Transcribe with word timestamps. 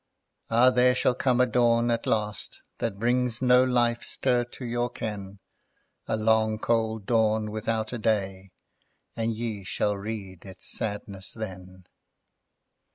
Ah, 0.49 0.71
there 0.71 0.95
shall 0.95 1.13
come 1.13 1.39
a 1.39 1.45
Dawn 1.45 1.91
at 1.91 2.07
last 2.07 2.59
That 2.79 2.97
brings 2.97 3.39
no 3.39 3.63
life 3.63 4.01
stir 4.01 4.45
to 4.45 4.65
your 4.65 4.89
ken, 4.89 5.37
A 6.07 6.17
long, 6.17 6.57
cold 6.57 7.05
Dawn 7.05 7.51
without 7.51 7.93
a 7.93 7.99
Day, 7.99 8.49
And 9.15 9.31
ye 9.31 9.63
shall 9.63 9.95
rede 9.95 10.43
its 10.43 10.65
sadness 10.65 11.33
then." 11.33 11.85